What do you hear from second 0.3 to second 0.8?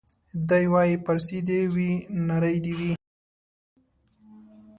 دی